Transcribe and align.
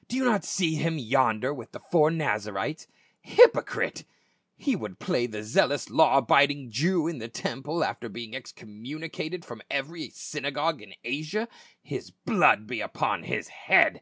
"Do 0.08 0.14
you 0.16 0.24
not 0.24 0.44
see 0.44 0.76
him 0.76 0.98
yonder 1.00 1.52
with 1.52 1.72
the 1.72 1.80
four 1.80 2.12
Nazarites? 2.12 2.86
Hypocrite! 3.22 4.04
he 4.56 4.76
would 4.76 5.00
play 5.00 5.26
the 5.26 5.42
zeal 5.42 5.72
ous 5.72 5.90
law 5.90 6.16
abiding 6.18 6.70
Jew 6.70 7.08
in 7.08 7.18
the 7.18 7.26
temple 7.26 7.82
after 7.82 8.08
being 8.08 8.30
excom 8.34 8.86
municated 8.86 9.44
from 9.44 9.62
every 9.68 10.08
synagogue 10.10 10.80
in 10.80 10.94
Asia. 11.02 11.48
His 11.82 12.12
blood 12.12 12.68
be 12.68 12.80
upon 12.80 13.24
his 13.24 13.48
head 13.48 14.00